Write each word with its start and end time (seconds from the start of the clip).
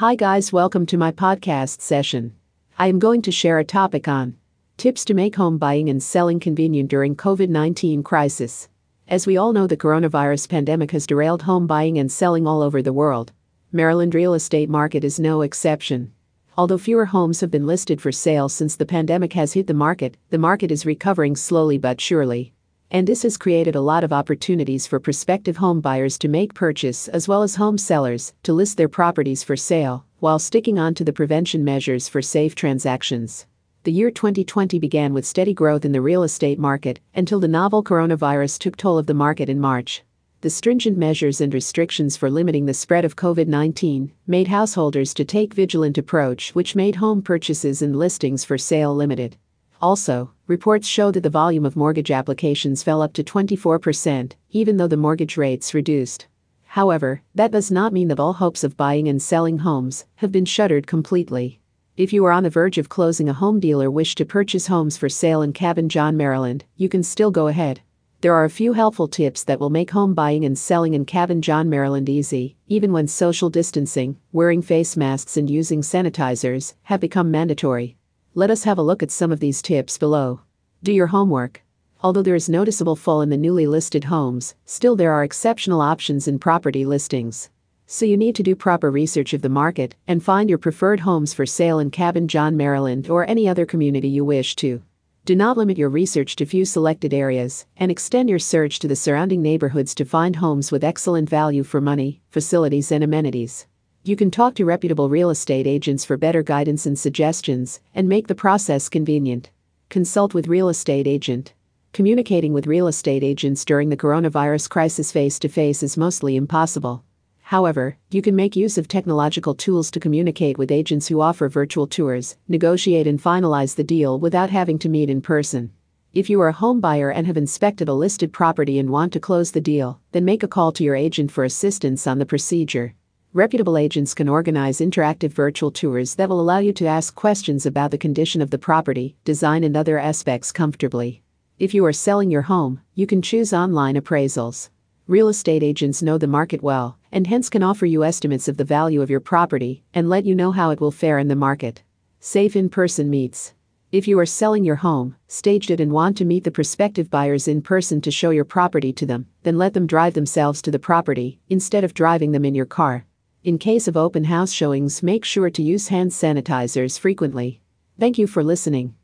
Hi, 0.00 0.14
guys, 0.14 0.52
welcome 0.52 0.84
to 0.84 0.98
my 0.98 1.10
podcast 1.10 1.80
session. 1.80 2.34
I 2.78 2.88
am 2.88 2.98
going 2.98 3.22
to 3.22 3.32
share 3.32 3.58
a 3.58 3.64
topic 3.64 4.06
on 4.06 4.36
tips 4.76 5.06
to 5.06 5.14
make 5.14 5.36
home 5.36 5.56
buying 5.56 5.88
and 5.88 6.02
selling 6.02 6.38
convenient 6.38 6.90
during 6.90 7.16
COVID-19 7.16 8.04
crisis. 8.04 8.68
As 9.08 9.26
we 9.26 9.38
all 9.38 9.54
know, 9.54 9.66
the 9.66 9.74
coronavirus 9.74 10.50
pandemic 10.50 10.90
has 10.90 11.06
derailed 11.06 11.40
home 11.40 11.66
buying 11.66 11.96
and 11.96 12.12
selling 12.12 12.46
all 12.46 12.60
over 12.60 12.82
the 12.82 12.92
world. 12.92 13.32
Maryland 13.72 14.14
real 14.14 14.34
estate 14.34 14.68
market 14.68 15.02
is 15.02 15.18
no 15.18 15.40
exception. 15.40 16.12
Although 16.58 16.76
fewer 16.76 17.06
homes 17.06 17.40
have 17.40 17.50
been 17.50 17.66
listed 17.66 18.02
for 18.02 18.12
sale 18.12 18.50
since 18.50 18.76
the 18.76 18.84
pandemic 18.84 19.32
has 19.32 19.54
hit 19.54 19.66
the 19.66 19.72
market, 19.72 20.18
the 20.28 20.36
market 20.36 20.70
is 20.70 20.84
recovering 20.84 21.34
slowly 21.36 21.78
but 21.78 22.02
surely. 22.02 22.52
And 22.90 23.06
this 23.06 23.22
has 23.22 23.36
created 23.36 23.74
a 23.74 23.80
lot 23.80 24.04
of 24.04 24.12
opportunities 24.12 24.86
for 24.86 25.00
prospective 25.00 25.56
home 25.56 25.80
buyers 25.80 26.18
to 26.18 26.28
make 26.28 26.54
purchase 26.54 27.08
as 27.08 27.26
well 27.26 27.42
as 27.42 27.56
home 27.56 27.78
sellers 27.78 28.32
to 28.44 28.52
list 28.52 28.76
their 28.76 28.88
properties 28.88 29.42
for 29.42 29.56
sale 29.56 30.04
while 30.20 30.38
sticking 30.38 30.78
on 30.78 30.94
to 30.94 31.04
the 31.04 31.12
prevention 31.12 31.64
measures 31.64 32.08
for 32.08 32.22
safe 32.22 32.54
transactions. 32.54 33.46
The 33.82 33.92
year 33.92 34.10
2020 34.10 34.78
began 34.78 35.14
with 35.14 35.26
steady 35.26 35.54
growth 35.54 35.84
in 35.84 35.92
the 35.92 36.00
real 36.00 36.22
estate 36.22 36.58
market 36.58 37.00
until 37.14 37.38
the 37.38 37.48
novel 37.48 37.84
coronavirus 37.84 38.58
took 38.58 38.76
toll 38.76 38.98
of 38.98 39.06
the 39.06 39.14
market 39.14 39.48
in 39.48 39.60
March. 39.60 40.02
The 40.40 40.50
stringent 40.50 40.96
measures 40.96 41.40
and 41.40 41.52
restrictions 41.52 42.16
for 42.16 42.30
limiting 42.30 42.66
the 42.66 42.74
spread 42.74 43.04
of 43.04 43.16
COVID 43.16 43.46
19 43.46 44.12
made 44.26 44.48
householders 44.48 45.12
to 45.14 45.24
take 45.24 45.54
vigilant 45.54 45.98
approach, 45.98 46.54
which 46.54 46.76
made 46.76 46.96
home 46.96 47.22
purchases 47.22 47.82
and 47.82 47.96
listings 47.96 48.44
for 48.44 48.58
sale 48.58 48.94
limited. 48.94 49.36
Also, 49.86 50.32
reports 50.48 50.88
show 50.88 51.12
that 51.12 51.22
the 51.22 51.30
volume 51.30 51.64
of 51.64 51.76
mortgage 51.76 52.10
applications 52.10 52.82
fell 52.82 53.00
up 53.00 53.12
to 53.12 53.22
24%, 53.22 54.32
even 54.50 54.78
though 54.78 54.88
the 54.88 54.96
mortgage 54.96 55.36
rates 55.36 55.74
reduced. 55.74 56.26
However, 56.64 57.22
that 57.36 57.52
does 57.52 57.70
not 57.70 57.92
mean 57.92 58.08
that 58.08 58.18
all 58.18 58.32
hopes 58.32 58.64
of 58.64 58.76
buying 58.76 59.06
and 59.06 59.22
selling 59.22 59.58
homes 59.58 60.04
have 60.16 60.32
been 60.32 60.44
shuttered 60.44 60.88
completely. 60.88 61.60
If 61.96 62.12
you 62.12 62.24
are 62.24 62.32
on 62.32 62.42
the 62.42 62.50
verge 62.50 62.78
of 62.78 62.88
closing 62.88 63.28
a 63.28 63.32
home 63.32 63.60
deal 63.60 63.80
or 63.80 63.88
wish 63.88 64.16
to 64.16 64.24
purchase 64.24 64.66
homes 64.66 64.96
for 64.96 65.08
sale 65.08 65.40
in 65.40 65.52
Cabin 65.52 65.88
John, 65.88 66.16
Maryland, 66.16 66.64
you 66.74 66.88
can 66.88 67.04
still 67.04 67.30
go 67.30 67.46
ahead. 67.46 67.80
There 68.22 68.34
are 68.34 68.44
a 68.44 68.50
few 68.50 68.72
helpful 68.72 69.06
tips 69.06 69.44
that 69.44 69.60
will 69.60 69.70
make 69.70 69.92
home 69.92 70.14
buying 70.14 70.44
and 70.44 70.58
selling 70.58 70.94
in 70.94 71.04
Cabin 71.04 71.42
John, 71.42 71.70
Maryland 71.70 72.08
easy, 72.08 72.56
even 72.66 72.92
when 72.92 73.06
social 73.06 73.50
distancing, 73.50 74.18
wearing 74.32 74.62
face 74.62 74.96
masks, 74.96 75.36
and 75.36 75.48
using 75.48 75.82
sanitizers 75.82 76.74
have 76.82 76.98
become 76.98 77.30
mandatory. 77.30 77.96
Let 78.38 78.50
us 78.50 78.64
have 78.64 78.76
a 78.76 78.82
look 78.82 79.02
at 79.02 79.10
some 79.10 79.32
of 79.32 79.40
these 79.40 79.62
tips 79.62 79.96
below. 79.96 80.40
Do 80.82 80.92
your 80.92 81.06
homework. 81.06 81.62
Although 82.02 82.20
there 82.20 82.34
is 82.34 82.50
noticeable 82.50 82.94
fall 82.94 83.22
in 83.22 83.30
the 83.30 83.36
newly 83.38 83.66
listed 83.66 84.04
homes, 84.04 84.54
still 84.66 84.94
there 84.94 85.14
are 85.14 85.24
exceptional 85.24 85.80
options 85.80 86.28
in 86.28 86.38
property 86.38 86.84
listings. 86.84 87.48
So 87.86 88.04
you 88.04 88.18
need 88.18 88.34
to 88.34 88.42
do 88.42 88.54
proper 88.54 88.90
research 88.90 89.32
of 89.32 89.40
the 89.40 89.48
market 89.48 89.94
and 90.06 90.22
find 90.22 90.50
your 90.50 90.58
preferred 90.58 91.00
homes 91.00 91.32
for 91.32 91.46
sale 91.46 91.78
in 91.78 91.90
Cabin 91.90 92.28
John, 92.28 92.58
Maryland 92.58 93.08
or 93.08 93.26
any 93.26 93.48
other 93.48 93.64
community 93.64 94.08
you 94.08 94.22
wish 94.22 94.54
to. 94.56 94.82
Do 95.24 95.34
not 95.34 95.56
limit 95.56 95.78
your 95.78 95.88
research 95.88 96.36
to 96.36 96.44
few 96.44 96.66
selected 96.66 97.14
areas 97.14 97.64
and 97.78 97.90
extend 97.90 98.28
your 98.28 98.38
search 98.38 98.80
to 98.80 98.86
the 98.86 98.96
surrounding 98.96 99.40
neighborhoods 99.40 99.94
to 99.94 100.04
find 100.04 100.36
homes 100.36 100.70
with 100.70 100.84
excellent 100.84 101.30
value 101.30 101.62
for 101.62 101.80
money, 101.80 102.20
facilities, 102.28 102.92
and 102.92 103.02
amenities. 103.02 103.66
You 104.06 104.14
can 104.14 104.30
talk 104.30 104.54
to 104.54 104.64
reputable 104.64 105.08
real 105.08 105.30
estate 105.30 105.66
agents 105.66 106.04
for 106.04 106.16
better 106.16 106.44
guidance 106.44 106.86
and 106.86 106.96
suggestions 106.96 107.80
and 107.92 108.08
make 108.08 108.28
the 108.28 108.36
process 108.36 108.88
convenient. 108.88 109.50
Consult 109.88 110.32
with 110.32 110.46
real 110.46 110.68
estate 110.68 111.08
agent. 111.08 111.54
Communicating 111.92 112.52
with 112.52 112.68
real 112.68 112.86
estate 112.86 113.24
agents 113.24 113.64
during 113.64 113.88
the 113.88 113.96
coronavirus 113.96 114.70
crisis 114.70 115.10
face 115.10 115.40
to 115.40 115.48
face 115.48 115.82
is 115.82 115.96
mostly 115.96 116.36
impossible. 116.36 117.02
However, 117.40 117.96
you 118.12 118.22
can 118.22 118.36
make 118.36 118.54
use 118.54 118.78
of 118.78 118.86
technological 118.86 119.56
tools 119.56 119.90
to 119.90 119.98
communicate 119.98 120.56
with 120.56 120.70
agents 120.70 121.08
who 121.08 121.20
offer 121.20 121.48
virtual 121.48 121.88
tours, 121.88 122.36
negotiate 122.46 123.08
and 123.08 123.20
finalize 123.20 123.74
the 123.74 123.82
deal 123.82 124.20
without 124.20 124.50
having 124.50 124.78
to 124.78 124.88
meet 124.88 125.10
in 125.10 125.20
person. 125.20 125.72
If 126.14 126.30
you 126.30 126.40
are 126.42 126.48
a 126.50 126.52
home 126.52 126.78
buyer 126.78 127.10
and 127.10 127.26
have 127.26 127.36
inspected 127.36 127.88
a 127.88 127.92
listed 127.92 128.32
property 128.32 128.78
and 128.78 128.88
want 128.88 129.12
to 129.14 129.18
close 129.18 129.50
the 129.50 129.60
deal, 129.60 130.00
then 130.12 130.24
make 130.24 130.44
a 130.44 130.48
call 130.48 130.70
to 130.74 130.84
your 130.84 130.94
agent 130.94 131.32
for 131.32 131.42
assistance 131.42 132.06
on 132.06 132.20
the 132.20 132.24
procedure. 132.24 132.94
Reputable 133.36 133.76
agents 133.76 134.14
can 134.14 134.30
organize 134.30 134.78
interactive 134.78 135.28
virtual 135.28 135.70
tours 135.70 136.14
that 136.14 136.30
will 136.30 136.40
allow 136.40 136.56
you 136.56 136.72
to 136.72 136.86
ask 136.86 137.14
questions 137.14 137.66
about 137.66 137.90
the 137.90 137.98
condition 137.98 138.40
of 138.40 138.48
the 138.48 138.56
property, 138.56 139.14
design, 139.26 139.62
and 139.62 139.76
other 139.76 139.98
aspects 139.98 140.52
comfortably. 140.52 141.22
If 141.58 141.74
you 141.74 141.84
are 141.84 141.92
selling 141.92 142.30
your 142.30 142.48
home, 142.48 142.80
you 142.94 143.06
can 143.06 143.20
choose 143.20 143.52
online 143.52 143.96
appraisals. 143.96 144.70
Real 145.06 145.28
estate 145.28 145.62
agents 145.62 146.00
know 146.00 146.16
the 146.16 146.26
market 146.26 146.62
well 146.62 146.96
and 147.12 147.26
hence 147.26 147.50
can 147.50 147.62
offer 147.62 147.84
you 147.84 148.04
estimates 148.04 148.48
of 148.48 148.56
the 148.56 148.64
value 148.64 149.02
of 149.02 149.10
your 149.10 149.20
property 149.20 149.84
and 149.92 150.08
let 150.08 150.24
you 150.24 150.34
know 150.34 150.52
how 150.52 150.70
it 150.70 150.80
will 150.80 150.90
fare 150.90 151.18
in 151.18 151.28
the 151.28 151.36
market. 151.36 151.82
Safe 152.20 152.56
in 152.56 152.70
person 152.70 153.10
meets. 153.10 153.52
If 153.92 154.08
you 154.08 154.18
are 154.18 154.24
selling 154.24 154.64
your 154.64 154.76
home, 154.76 155.14
staged 155.28 155.70
it, 155.70 155.78
and 155.78 155.92
want 155.92 156.16
to 156.16 156.24
meet 156.24 156.44
the 156.44 156.50
prospective 156.50 157.10
buyers 157.10 157.48
in 157.48 157.60
person 157.60 158.00
to 158.00 158.10
show 158.10 158.30
your 158.30 158.46
property 158.46 158.94
to 158.94 159.04
them, 159.04 159.26
then 159.42 159.58
let 159.58 159.74
them 159.74 159.86
drive 159.86 160.14
themselves 160.14 160.62
to 160.62 160.70
the 160.70 160.78
property 160.78 161.38
instead 161.50 161.84
of 161.84 161.92
driving 161.92 162.32
them 162.32 162.46
in 162.46 162.54
your 162.54 162.64
car. 162.64 163.04
In 163.46 163.58
case 163.58 163.86
of 163.86 163.96
open 163.96 164.24
house 164.24 164.50
showings, 164.50 165.04
make 165.04 165.24
sure 165.24 165.50
to 165.50 165.62
use 165.62 165.86
hand 165.86 166.10
sanitizers 166.10 166.98
frequently. 166.98 167.60
Thank 167.96 168.18
you 168.18 168.26
for 168.26 168.42
listening. 168.42 168.96